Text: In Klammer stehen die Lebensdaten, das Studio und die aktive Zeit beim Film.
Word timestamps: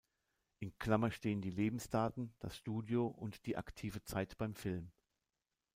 In 0.57 0.75
Klammer 0.79 1.11
stehen 1.11 1.41
die 1.41 1.51
Lebensdaten, 1.51 2.33
das 2.39 2.57
Studio 2.57 3.05
und 3.05 3.45
die 3.45 3.55
aktive 3.55 4.01
Zeit 4.01 4.35
beim 4.39 4.55
Film. 4.55 4.91